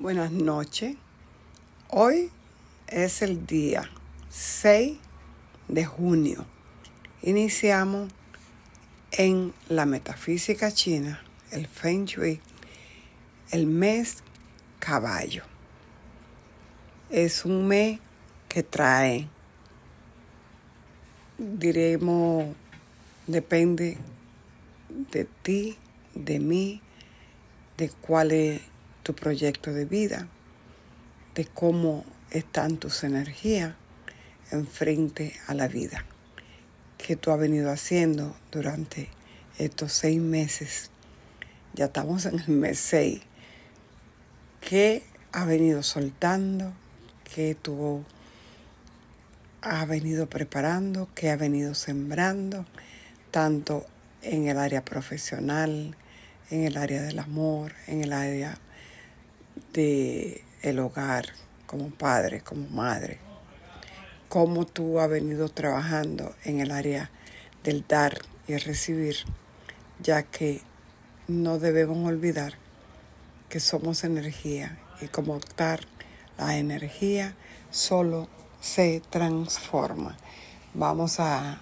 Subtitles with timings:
[0.00, 0.96] Buenas noches.
[1.90, 2.30] Hoy
[2.86, 3.90] es el día
[4.30, 4.96] 6
[5.68, 6.46] de junio.
[7.20, 8.10] Iniciamos
[9.12, 12.40] en la metafísica china, el Feng Shui,
[13.50, 14.22] el mes
[14.78, 15.44] caballo.
[17.10, 18.00] Es un mes
[18.48, 19.28] que trae,
[21.36, 22.56] diremos,
[23.26, 23.98] depende
[25.12, 25.76] de ti,
[26.14, 26.80] de mí,
[27.76, 28.62] de cuál es
[29.02, 30.28] tu proyecto de vida,
[31.34, 33.74] de cómo están tus energías
[34.50, 36.04] en frente a la vida,
[36.98, 39.08] que tú has venido haciendo durante
[39.58, 40.90] estos seis meses.
[41.74, 43.22] Ya estamos en el mes seis.
[44.60, 46.72] ¿Qué has venido soltando?
[47.34, 48.04] ¿Qué tú
[49.62, 51.08] has venido preparando?
[51.14, 52.66] ¿Qué has venido sembrando?
[53.30, 53.86] Tanto
[54.22, 55.96] en el área profesional,
[56.50, 58.58] en el área del amor, en el área
[59.72, 61.26] de el hogar,
[61.66, 63.18] como padre, como madre,
[64.28, 67.10] cómo tú has venido trabajando en el área
[67.62, 69.16] del dar y recibir,
[70.02, 70.62] ya que
[71.28, 72.54] no debemos olvidar
[73.48, 75.80] que somos energía y como tal
[76.38, 77.34] la energía
[77.70, 78.28] solo
[78.60, 80.16] se transforma.
[80.74, 81.60] Vamos a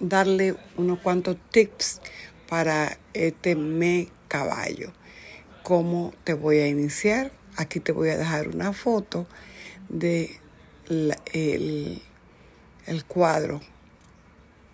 [0.00, 2.00] darle unos cuantos tips
[2.48, 4.92] para este me caballo
[5.66, 7.32] cómo te voy a iniciar.
[7.56, 9.26] Aquí te voy a dejar una foto
[9.88, 10.38] de
[10.86, 12.00] el,
[13.08, 13.60] cuadro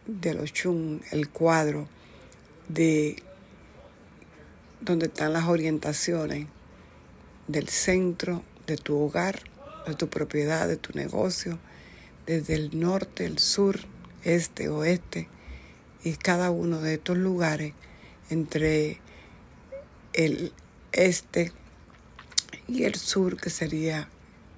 [0.06, 1.88] de los chung, el cuadro
[2.68, 3.16] de
[4.82, 6.46] donde están las orientaciones
[7.48, 9.40] del centro de tu hogar,
[9.86, 11.58] de tu propiedad, de tu negocio,
[12.26, 13.80] desde el norte, el sur,
[14.24, 15.26] este, oeste,
[16.04, 17.72] y cada uno de estos lugares
[18.28, 19.00] entre
[20.12, 20.52] el
[20.92, 21.52] este
[22.68, 24.08] y el sur, que sería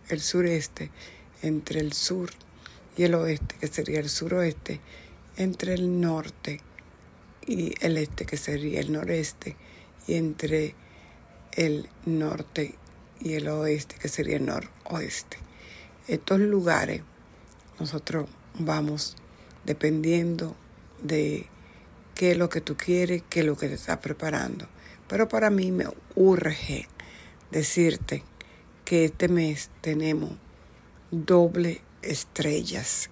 [0.09, 0.91] el sureste,
[1.43, 2.31] entre el sur
[2.97, 4.81] y el oeste, que sería el suroeste,
[5.37, 6.61] entre el norte
[7.47, 9.57] y el este, que sería el noreste,
[10.07, 10.75] y entre
[11.53, 12.75] el norte
[13.21, 15.39] y el oeste, que sería el noroeste.
[16.07, 17.03] Estos lugares
[17.81, 18.29] nosotros
[18.59, 19.17] vamos
[19.65, 20.55] dependiendo
[21.03, 21.47] de
[22.15, 24.69] qué es lo que tú quieres, qué es lo que te estás preparando.
[25.15, 25.87] Pero para mí me
[26.17, 26.89] urge
[27.53, 28.25] decirte
[28.85, 30.33] que este mes tenemos
[31.13, 33.11] doble estrellas.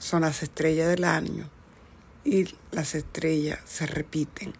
[0.00, 1.48] Son las estrellas del año
[2.24, 4.54] y las estrellas se repiten.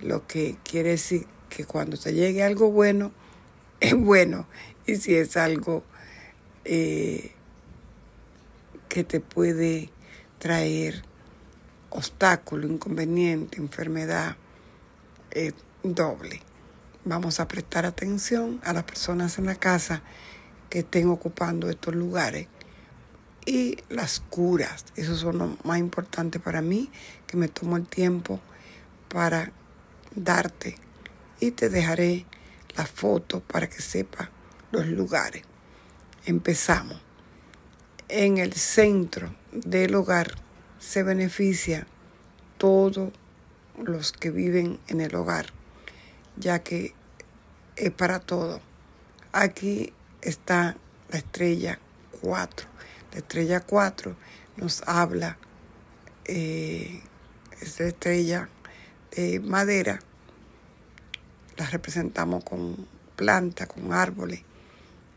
[0.00, 3.12] Lo que quiere decir que cuando te llegue algo bueno,
[3.80, 4.48] es bueno.
[4.86, 5.84] Y si es algo
[6.64, 7.30] eh,
[8.88, 9.90] que te puede
[10.40, 11.04] traer
[11.90, 14.36] obstáculo, inconveniente, enfermedad,
[15.30, 15.52] eh,
[15.84, 16.40] doble.
[17.04, 20.02] Vamos a prestar atención a las personas en la casa
[20.70, 22.48] que estén ocupando estos lugares
[23.44, 24.86] y las curas.
[24.96, 26.90] Eso son lo más importante para mí,
[27.26, 28.40] que me tomo el tiempo
[29.08, 29.52] para
[30.14, 30.76] darte
[31.40, 32.24] y te dejaré
[32.74, 34.30] la foto para que sepa
[34.72, 35.42] los lugares.
[36.24, 37.00] Empezamos.
[38.08, 40.34] En el centro del hogar
[40.78, 41.86] se beneficia
[42.56, 43.12] todos
[43.82, 45.63] los que viven en el hogar
[46.36, 46.94] ya que
[47.76, 48.60] es para todo.
[49.32, 50.76] Aquí está
[51.10, 51.78] la estrella
[52.20, 52.68] 4.
[53.12, 54.16] La estrella 4
[54.56, 55.38] nos habla,
[56.24, 57.02] eh,
[57.60, 58.48] es la estrella
[59.14, 60.00] de madera,
[61.56, 62.86] la representamos con
[63.16, 64.42] plantas, con árboles,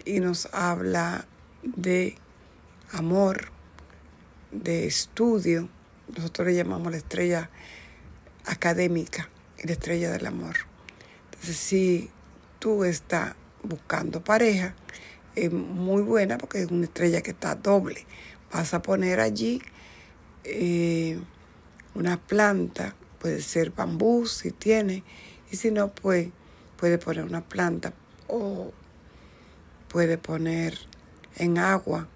[0.05, 1.25] y nos habla
[1.63, 2.15] de
[2.91, 3.51] amor,
[4.51, 5.69] de estudio.
[6.15, 7.49] Nosotros le llamamos la estrella
[8.45, 9.29] académica
[9.63, 10.76] la estrella del amor
[11.41, 12.09] si
[12.59, 14.75] tú estás buscando pareja,
[15.35, 18.05] es muy buena porque es una estrella que está doble.
[18.51, 19.61] Vas a poner allí
[20.43, 21.19] eh,
[21.93, 25.03] una planta, puede ser bambú si tiene,
[25.51, 26.29] y si no, pues
[26.77, 27.93] puede poner una planta
[28.27, 28.71] o
[29.87, 30.77] puede poner
[31.37, 32.07] en agua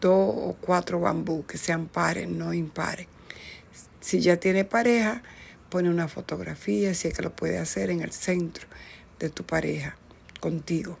[0.00, 3.06] dos o cuatro bambú que sean pares, no impares.
[4.00, 5.22] Si ya tiene pareja,
[5.72, 8.68] pone una fotografía, si es que lo puede hacer en el centro
[9.18, 9.96] de tu pareja,
[10.38, 10.98] contigo.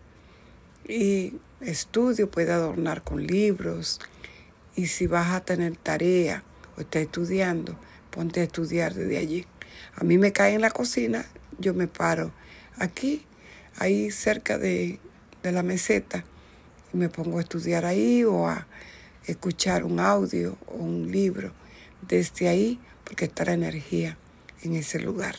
[0.88, 4.00] Y estudio puede adornar con libros.
[4.74, 6.42] Y si vas a tener tarea
[6.78, 7.78] o estás estudiando,
[8.10, 9.44] ponte a estudiar desde allí.
[9.94, 11.26] A mí me cae en la cocina,
[11.58, 12.32] yo me paro
[12.78, 13.26] aquí,
[13.76, 15.00] ahí cerca de,
[15.42, 16.24] de la meseta,
[16.94, 18.66] y me pongo a estudiar ahí o a
[19.26, 21.52] escuchar un audio o un libro
[22.08, 24.16] desde ahí, porque está la energía
[24.62, 25.36] en ese lugar.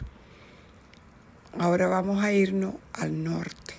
[1.57, 3.73] Ahora vamos a irnos al norte.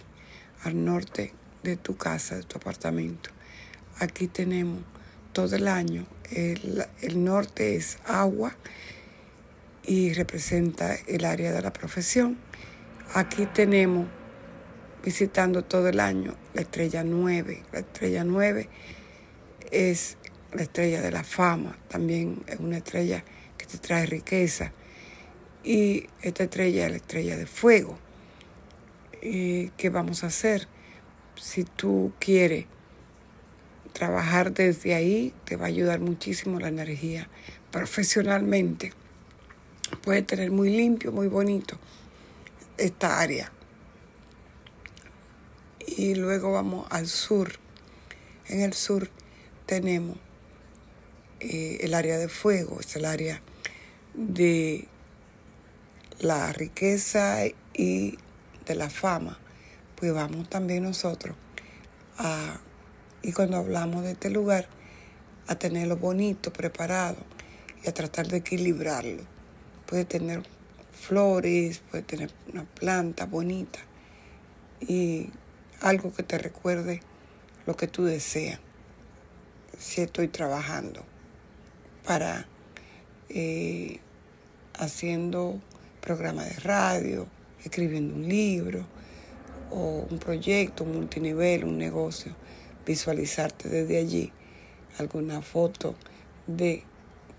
[0.62, 3.31] al norte de tu casa, de tu apartamento.
[3.99, 4.81] Aquí tenemos
[5.32, 6.06] todo el año.
[6.31, 8.56] El, el norte es agua
[9.82, 12.38] y representa el área de la profesión.
[13.14, 14.06] Aquí tenemos
[15.05, 17.62] visitando todo el año la estrella 9.
[17.73, 18.69] La estrella 9
[19.70, 20.17] es
[20.52, 23.25] la estrella de la fama, también es una estrella
[23.58, 24.73] que te trae riqueza.
[25.64, 27.99] Y esta estrella es la estrella de fuego.
[29.22, 30.69] ¿Y ¿Qué vamos a hacer?
[31.40, 32.66] Si tú quieres
[33.93, 37.28] trabajar desde ahí, te va a ayudar muchísimo la energía
[37.70, 38.93] profesionalmente.
[40.02, 41.78] Puede tener muy limpio, muy bonito
[42.76, 43.52] esta área
[45.87, 47.52] y luego vamos al sur.
[48.49, 49.08] En el sur
[49.66, 50.16] tenemos
[51.40, 53.40] eh, el área de fuego, es el área
[54.14, 54.88] de
[56.20, 58.19] la riqueza y
[58.66, 59.38] de la fama.
[59.96, 61.37] Pues vamos también nosotros
[62.19, 62.61] a,
[63.22, 64.69] y cuando hablamos de este lugar,
[65.46, 67.19] a tenerlo bonito, preparado
[67.82, 69.22] y a tratar de equilibrarlo.
[69.87, 70.43] Puede tener
[70.93, 73.81] flores, puede tener una planta bonita
[74.81, 75.31] y
[75.81, 77.00] algo que te recuerde
[77.66, 78.61] lo que tú deseas.
[79.78, 81.05] Si estoy trabajando
[82.06, 82.46] para
[83.28, 84.00] eh,
[84.75, 85.61] haciendo
[86.04, 87.26] programa de radio,
[87.64, 88.84] escribiendo un libro
[89.70, 92.36] o un proyecto, un multinivel, un negocio,
[92.84, 94.30] visualizarte desde allí
[94.98, 95.94] alguna foto
[96.46, 96.82] de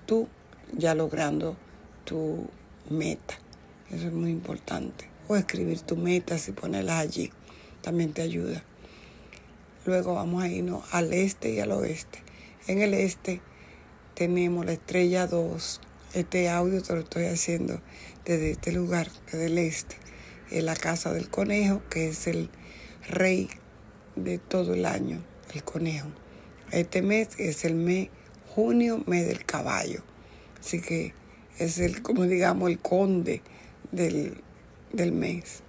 [0.07, 0.27] tú
[0.73, 1.55] ya logrando
[2.05, 2.47] tu
[2.89, 3.35] meta.
[3.91, 5.09] Eso es muy importante.
[5.27, 7.31] O escribir tu meta y ponerlas allí
[7.81, 8.63] también te ayuda.
[9.85, 12.17] Luego vamos a irnos al este y al oeste.
[12.65, 13.41] En el este
[14.15, 15.81] tenemos la estrella 2.
[16.15, 17.81] Este audio te lo estoy haciendo
[18.23, 19.97] desde este lugar, desde el este.
[20.49, 22.49] Es la casa del conejo, que es el
[23.09, 23.49] rey
[24.15, 25.21] de todo el año,
[25.53, 26.07] el conejo.
[26.71, 28.07] Este mes es el mes
[28.47, 30.03] junio, mes del caballo.
[30.57, 31.13] Así que
[31.59, 33.41] es el, como digamos, el conde
[33.91, 34.41] del,
[34.93, 35.63] del mes.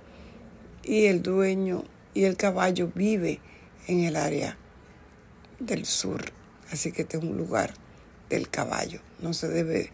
[0.84, 1.82] Y el dueño
[2.14, 3.40] y el caballo vive
[3.88, 4.56] en el área
[5.58, 6.22] del sur.
[6.70, 7.74] Así que este es un lugar
[8.30, 9.00] del caballo.
[9.20, 9.90] No se debe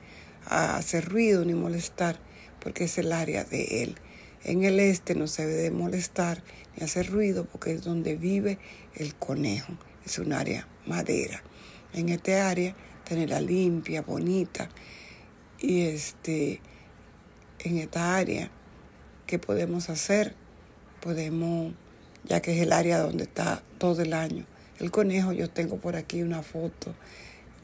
[0.46, 2.18] hacer ruido ni molestar
[2.60, 3.96] porque es el área de él.
[4.44, 6.42] En el este no se debe molestar
[6.76, 8.58] ni hacer ruido porque es donde vive
[8.94, 9.72] el conejo.
[10.04, 11.42] Es un área madera.
[11.92, 12.74] En este área
[13.04, 14.68] tenerla limpia, bonita.
[15.60, 16.60] Y este,
[17.60, 18.50] en esta área,
[19.26, 20.34] ¿qué podemos hacer?
[21.00, 21.72] Podemos
[22.24, 24.44] ya que es el área donde está todo el año.
[24.78, 26.94] El conejo, yo tengo por aquí una foto,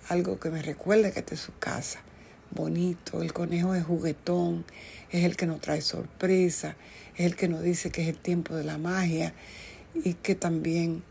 [0.09, 2.01] algo que me recuerde que esta es su casa.
[2.51, 4.65] Bonito, el conejo es juguetón,
[5.11, 6.77] es el que nos trae sorpresa,
[7.17, 9.35] es el que nos dice que es el tiempo de la magia
[9.95, 11.03] y que también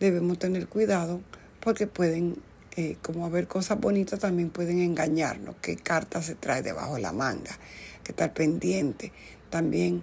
[0.00, 1.20] debemos tener cuidado
[1.60, 2.36] porque pueden,
[2.76, 7.12] eh, como haber cosas bonitas, también pueden engañarnos, qué carta se trae debajo de la
[7.12, 7.56] manga,
[8.02, 9.12] que estar pendiente.
[9.50, 10.02] También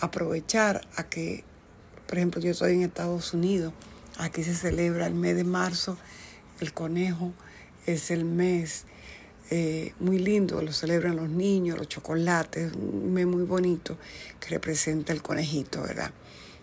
[0.00, 1.44] aprovechar a que
[2.10, 3.72] por ejemplo, yo estoy en Estados Unidos,
[4.18, 5.96] aquí se celebra el mes de marzo,
[6.58, 7.32] el conejo
[7.86, 8.84] es el mes
[9.52, 13.98] eh, muy lindo, lo celebran los niños, los chocolates, un mes muy bonito
[14.38, 16.12] que representa el conejito, ¿verdad?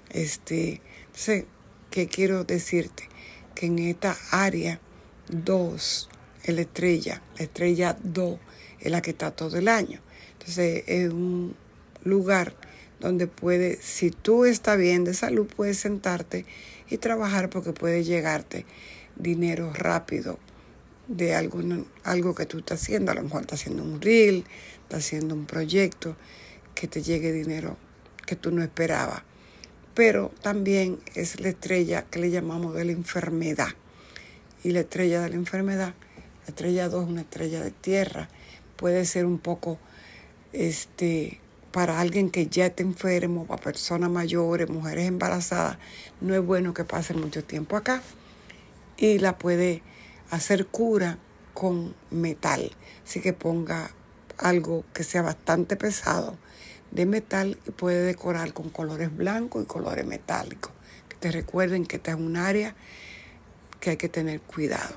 [0.09, 1.43] Este, entonces,
[1.91, 3.09] ¿qué quiero decirte?
[3.53, 4.79] Que en esta área
[5.27, 6.09] 2,
[6.45, 8.39] la estrella, la estrella 2
[8.79, 9.99] es la que está todo el año.
[10.39, 11.57] Entonces, es un
[12.05, 12.55] lugar
[13.01, 16.45] donde puede, si tú estás bien de salud, puedes sentarte
[16.89, 18.65] y trabajar porque puede llegarte
[19.17, 20.39] dinero rápido
[21.07, 23.11] de algo que tú estás haciendo.
[23.11, 24.45] A lo mejor estás haciendo un reel,
[24.83, 26.15] estás haciendo un proyecto,
[26.75, 27.77] que te llegue dinero
[28.25, 29.23] que tú no esperabas.
[29.95, 33.69] Pero también es la estrella que le llamamos de la enfermedad.
[34.63, 35.95] Y la estrella de la enfermedad,
[36.43, 38.29] la estrella 2 es una estrella de tierra,
[38.75, 39.79] puede ser un poco
[40.53, 41.39] este
[41.71, 45.77] para alguien que ya está enfermo, para personas mayores, mujeres embarazadas,
[46.21, 48.01] no es bueno que pasen mucho tiempo acá.
[48.97, 49.83] Y la puede
[50.29, 51.17] hacer cura
[51.53, 52.71] con metal.
[53.05, 53.91] Así que ponga
[54.37, 56.37] algo que sea bastante pesado
[56.91, 60.71] de metal y puede decorar con colores blancos y colores metálicos.
[61.09, 62.75] Que te recuerden que esta es un área
[63.79, 64.95] que hay que tener cuidado.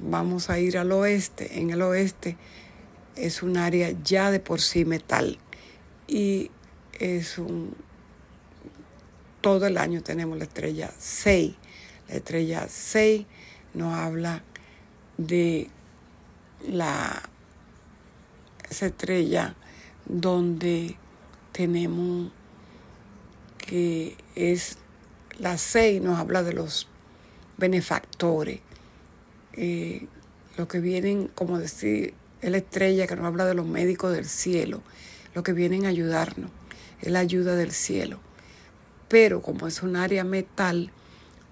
[0.00, 1.60] Vamos a ir al oeste.
[1.60, 2.36] En el oeste
[3.16, 5.38] es un área ya de por sí metal
[6.06, 6.50] y
[6.98, 7.74] es un
[9.40, 11.54] todo el año tenemos la estrella 6.
[12.08, 13.26] La estrella 6
[13.74, 14.42] nos habla
[15.18, 15.68] de
[16.66, 17.22] la
[18.70, 19.54] esa estrella
[20.06, 20.96] donde
[21.52, 22.32] tenemos
[23.58, 24.78] que es
[25.38, 26.88] la 6 nos habla de los
[27.56, 28.60] benefactores,
[29.54, 30.06] eh,
[30.56, 34.26] lo que vienen, como decir, es la estrella que nos habla de los médicos del
[34.26, 34.82] cielo,
[35.34, 36.50] lo que vienen a ayudarnos,
[37.00, 38.18] es la ayuda del cielo.
[39.08, 40.90] Pero como es un área metal,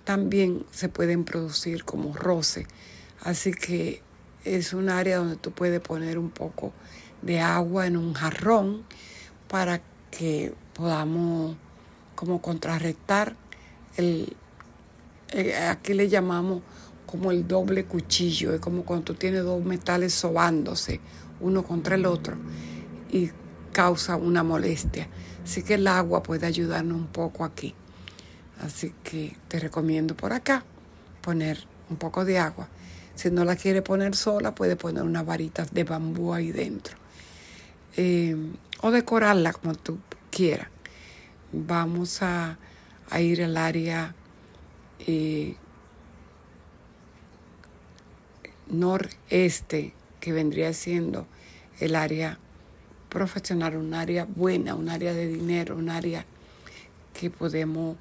[0.05, 2.67] también se pueden producir como roce.
[3.23, 4.03] Así que
[4.45, 6.73] es un área donde tú puedes poner un poco
[7.23, 8.85] de agua en un jarrón
[9.49, 11.57] para que podamos
[12.15, 13.37] como contrarrestar
[13.97, 14.37] el,
[15.33, 16.63] eh, aquí le llamamos
[17.07, 21.01] como el doble cuchillo, es como cuando tú tienes dos metales sobándose
[21.41, 22.37] uno contra el otro
[23.11, 23.31] y
[23.73, 25.09] causa una molestia.
[25.43, 27.75] Así que el agua puede ayudarnos un poco aquí.
[28.61, 30.65] Así que te recomiendo por acá
[31.23, 32.69] poner un poco de agua.
[33.15, 36.97] Si no la quiere poner sola, puede poner unas varitas de bambú ahí dentro.
[37.97, 38.37] Eh,
[38.83, 39.99] o decorarla como tú
[40.31, 40.69] quieras.
[41.53, 42.59] Vamos a,
[43.19, 44.15] ir al área
[45.07, 45.57] eh,
[48.69, 51.27] noreste, que vendría siendo
[51.81, 52.39] el área
[53.09, 56.25] profesional, un área buena, un área de dinero, un área
[57.13, 57.97] que podemos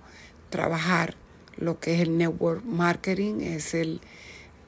[0.49, 1.15] trabajar
[1.57, 4.01] lo que es el network marketing, es el,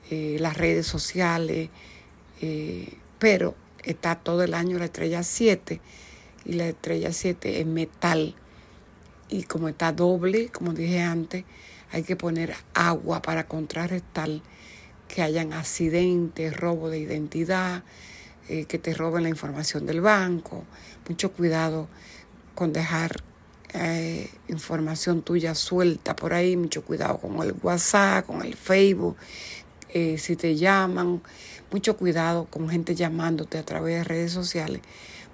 [0.09, 1.69] eh, las redes sociales,
[2.41, 5.79] eh, pero está todo el año la estrella 7
[6.45, 8.35] y la estrella 7 es metal
[9.29, 11.45] y como está doble, como dije antes,
[11.91, 14.29] hay que poner agua para contrarrestar
[15.07, 17.83] que hayan accidentes, robo de identidad,
[18.49, 20.65] eh, que te roben la información del banco.
[21.07, 21.87] Mucho cuidado
[22.55, 23.23] con dejar
[23.73, 29.15] eh, información tuya suelta por ahí, mucho cuidado con el WhatsApp, con el Facebook,
[29.89, 31.21] eh, si te llaman,
[31.71, 34.81] mucho cuidado con gente llamándote a través de redes sociales,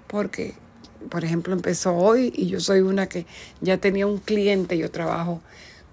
[0.06, 0.54] porque,
[1.10, 3.26] por ejemplo, empezó hoy y yo soy una que
[3.60, 5.40] ya tenía un cliente, yo trabajo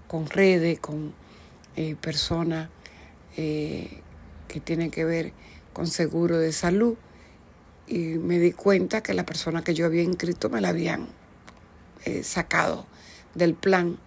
[0.06, 1.12] con redes, con
[1.74, 2.70] eh, personas
[3.34, 5.34] que tienen que ver
[5.74, 6.96] con seguro de salud,
[7.86, 11.08] y me di cuenta que la persona que yo había inscrito me la habían
[12.06, 12.86] eh, sacado
[13.34, 13.98] del plan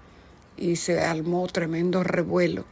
[0.58, 2.66] y se armó tremendo revuelo.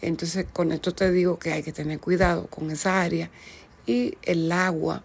[0.00, 3.28] Entonces con esto te digo que hay que tener cuidado con esa área
[3.86, 5.02] y el agua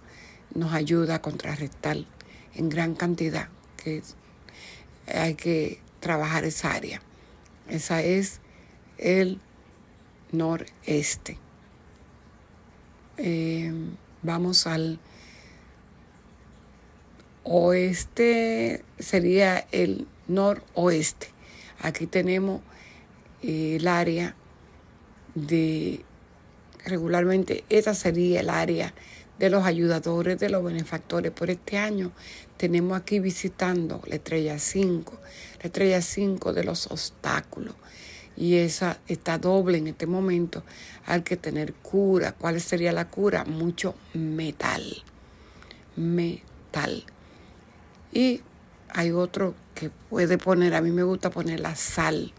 [0.53, 1.97] nos ayuda a contrarrestar
[2.55, 3.49] en gran cantidad
[3.83, 4.03] que
[5.07, 7.01] hay que trabajar esa área.
[7.67, 8.39] Esa es
[8.99, 9.39] el
[10.31, 11.39] noreste.
[13.17, 13.73] Eh,
[14.21, 14.99] vamos al
[17.47, 21.27] oeste sería el noroeste.
[21.79, 22.61] Aquí tenemos
[23.41, 24.35] eh, el área
[25.35, 26.03] de,
[26.85, 28.93] regularmente, esta sería el área
[29.39, 31.31] de los ayudadores, de los benefactores.
[31.31, 32.11] Por este año
[32.57, 35.13] tenemos aquí visitando la estrella 5,
[35.59, 37.75] la estrella 5 de los obstáculos.
[38.35, 40.63] Y esa está doble en este momento.
[41.05, 42.33] Hay que tener cura.
[42.33, 43.45] ¿Cuál sería la cura?
[43.45, 45.03] Mucho metal.
[45.95, 47.03] Metal.
[48.11, 48.41] Y
[48.89, 52.33] hay otro que puede poner, a mí me gusta poner la sal,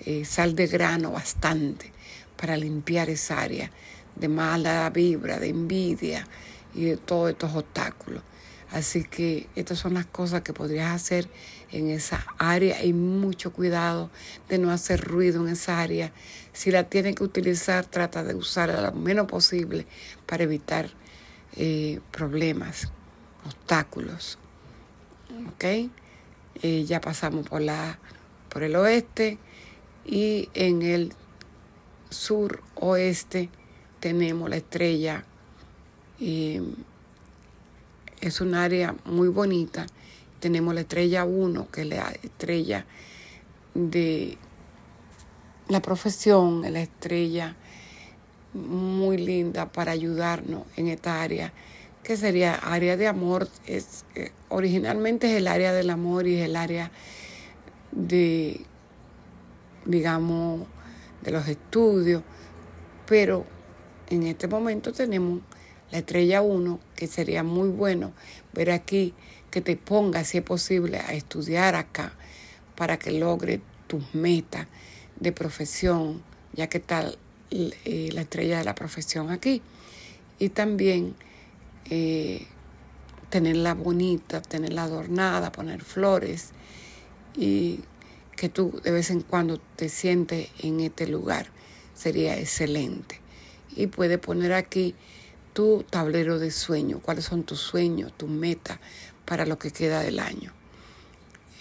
[0.00, 1.92] eh, sal de grano bastante,
[2.36, 3.70] para limpiar esa área
[4.16, 6.26] de mala vibra, de envidia
[6.74, 8.22] y de todos estos obstáculos.
[8.70, 11.28] Así que estas son las cosas que podrías hacer
[11.72, 14.10] en esa área y mucho cuidado
[14.48, 16.12] de no hacer ruido en esa área.
[16.52, 19.86] Si la tienes que utilizar, trata de usarla lo menos posible
[20.26, 20.88] para evitar
[21.56, 22.92] eh, problemas,
[23.44, 24.38] obstáculos.
[25.48, 25.90] ¿Ok?
[26.62, 27.98] Eh, ya pasamos por, la,
[28.48, 29.38] por el oeste
[30.04, 31.12] y en el
[32.10, 33.48] sur oeste
[34.00, 35.24] tenemos la estrella.
[36.18, 36.60] y
[38.20, 39.86] es un área muy bonita.
[40.40, 42.84] Tenemos la estrella 1, que es la estrella
[43.74, 44.36] de
[45.68, 47.56] la profesión, la estrella
[48.52, 51.52] muy linda para ayudarnos en esta área
[52.02, 56.46] que sería área de amor, es, eh, originalmente es el área del amor y es
[56.46, 56.90] el área
[57.92, 58.60] de,
[59.84, 60.66] digamos,
[61.22, 62.22] de los estudios,
[63.06, 63.44] pero
[64.08, 65.40] en este momento tenemos
[65.90, 68.12] la estrella 1, que sería muy bueno
[68.52, 69.14] ver aquí
[69.50, 72.12] que te pongas, si es posible, a estudiar acá
[72.76, 74.66] para que logre tus metas
[75.18, 77.12] de profesión, ya que está
[77.50, 79.62] eh, la estrella de la profesión aquí.
[80.38, 81.14] Y también
[81.86, 82.46] eh,
[83.30, 86.50] tenerla bonita, tenerla adornada, poner flores
[87.36, 87.80] y
[88.36, 91.46] que tú de vez en cuando te sientes en este lugar.
[91.94, 93.20] Sería excelente.
[93.76, 94.94] Y puedes poner aquí
[95.52, 98.78] tu tablero de sueño, cuáles son tus sueños, tus metas
[99.24, 100.52] para lo que queda del año.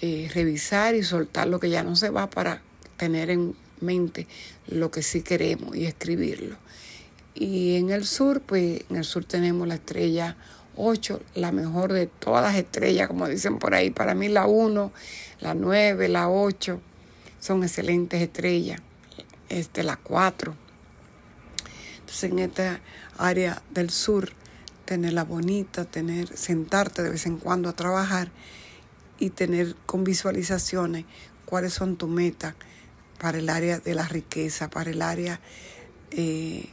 [0.01, 2.61] Eh, revisar y soltar lo que ya no se va para
[2.97, 4.27] tener en mente
[4.67, 6.57] lo que sí queremos y escribirlo.
[7.35, 10.35] Y en el sur, pues en el sur tenemos la estrella
[10.75, 13.91] 8, la mejor de todas las estrellas, como dicen por ahí.
[13.91, 14.91] Para mí la 1,
[15.41, 16.81] la 9, la 8
[17.39, 18.81] son excelentes estrellas.
[19.49, 20.55] Este, la 4.
[21.99, 22.79] Entonces en esta
[23.17, 24.31] área del sur,
[24.85, 28.31] tenerla bonita, tener, sentarte de vez en cuando a trabajar
[29.19, 31.05] y tener con visualizaciones
[31.45, 32.55] cuáles son tus metas
[33.19, 35.39] para el área de la riqueza, para el área
[36.11, 36.69] eh,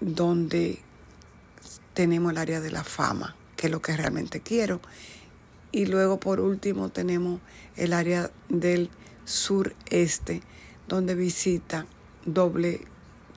[0.00, 0.80] donde
[1.94, 4.80] tenemos el área de la fama, que es lo que realmente quiero.
[5.72, 7.40] Y luego por último tenemos
[7.76, 8.90] el área del
[9.24, 10.42] sureste,
[10.86, 11.86] donde visita
[12.24, 12.82] doble,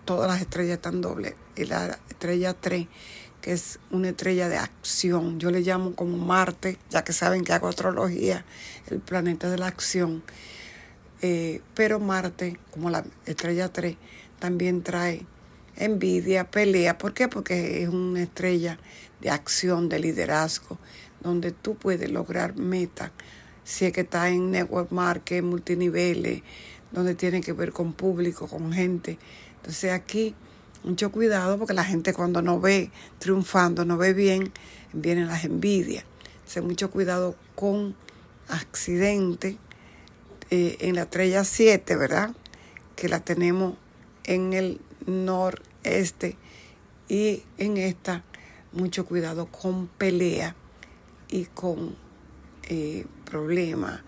[0.05, 2.87] todas las estrellas están doble, y la estrella 3,
[3.41, 5.39] que es una estrella de acción.
[5.39, 8.45] Yo le llamo como Marte, ya que saben que hago astrología,
[8.89, 10.23] el planeta de la acción.
[11.21, 13.95] Eh, pero Marte, como la estrella 3,
[14.39, 15.25] también trae
[15.77, 16.97] envidia, pelea.
[16.97, 17.27] ¿Por qué?
[17.27, 18.79] Porque es una estrella
[19.21, 20.77] de acción, de liderazgo,
[21.21, 23.11] donde tú puedes lograr metas.
[23.63, 26.41] Si es que está en network market, multiniveles,
[26.91, 29.17] donde tiene que ver con público, con gente.
[29.57, 30.35] Entonces aquí,
[30.83, 34.51] mucho cuidado porque la gente cuando no ve triunfando, no ve bien,
[34.93, 36.05] vienen las envidias.
[36.35, 37.95] Entonces mucho cuidado con
[38.47, 39.57] accidentes.
[40.49, 42.33] Eh, en la estrella 7, ¿verdad?
[42.95, 43.75] Que la tenemos
[44.23, 44.79] en el
[45.83, 46.37] noreste
[47.07, 48.23] y en esta
[48.71, 50.55] mucho cuidado con pelea
[51.29, 51.95] y con
[52.63, 54.01] eh, problemas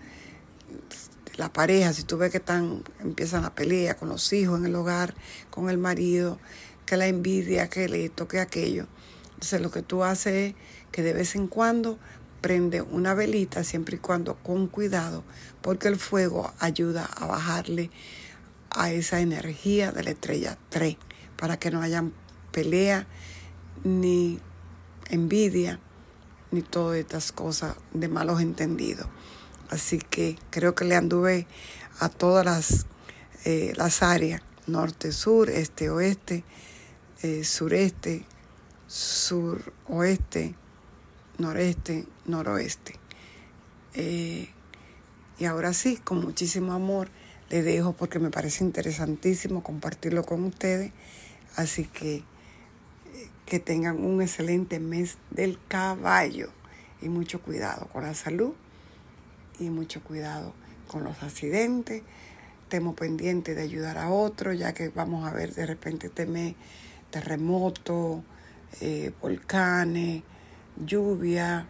[1.36, 1.92] la pareja.
[1.92, 5.14] Si tú ves que están empiezan a pelear con los hijos en el hogar
[5.50, 6.38] con el marido
[6.86, 8.86] que la envidia que le toque aquello.
[9.34, 10.54] Entonces lo que tú haces es
[10.92, 11.98] que de vez en cuando
[12.42, 15.24] prende una velita siempre y cuando con cuidado
[15.62, 17.90] porque el fuego ayuda a bajarle
[18.70, 20.96] a esa energía de la estrella 3
[21.40, 22.12] para que no hayan
[22.52, 23.06] pelea
[23.82, 24.38] ni
[25.08, 25.80] envidia
[26.52, 29.06] ni todas estas cosas de malos entendidos.
[29.70, 31.46] Así que creo que le anduve
[31.98, 32.86] a todas las,
[33.46, 36.44] eh, las áreas, norte, sur, este, oeste,
[37.22, 38.26] eh, sureste,
[38.86, 40.54] suroeste,
[41.38, 42.96] noreste, noroeste.
[43.94, 44.50] Eh,
[45.38, 47.08] y ahora sí, con muchísimo amor
[47.48, 50.92] le dejo porque me parece interesantísimo compartirlo con ustedes.
[51.60, 52.24] Así que
[53.46, 56.50] que tengan un excelente mes del caballo
[57.02, 58.52] y mucho cuidado con la salud
[59.58, 60.54] y mucho cuidado
[60.86, 62.02] con los accidentes.
[62.62, 66.54] Estemos pendientes de ayudar a otros, ya que vamos a ver de repente este mes
[67.10, 68.22] terremotos,
[68.80, 70.22] eh, volcanes,
[70.86, 71.66] lluvia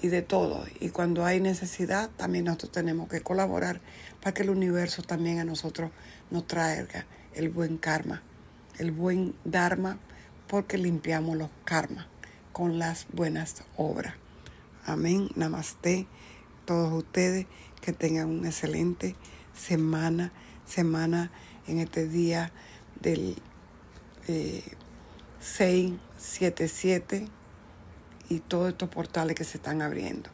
[0.00, 0.64] y de todo.
[0.80, 3.82] Y cuando hay necesidad, también nosotros tenemos que colaborar
[4.22, 5.90] para que el universo también a nosotros
[6.30, 8.22] nos traiga el buen karma,
[8.78, 9.98] el buen dharma,
[10.48, 12.06] porque limpiamos los karmas
[12.52, 14.14] con las buenas obras.
[14.86, 15.28] Amén.
[15.34, 16.06] Namaste.
[16.64, 17.46] Todos ustedes
[17.80, 19.16] que tengan una excelente
[19.54, 20.32] semana,
[20.66, 21.30] semana
[21.66, 22.52] en este día
[23.00, 23.36] del
[24.28, 24.62] eh,
[25.40, 27.28] 6, 7, 7
[28.30, 30.30] y todos estos portales que se están abriendo.